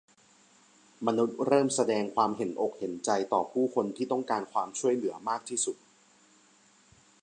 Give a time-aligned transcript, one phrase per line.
[1.05, 5.77] มนุษย์เริ่มแสดงความเห็นอกเห็นใจต่อผู้คนที่ต้องการความช่วยเหลือมากที่สุด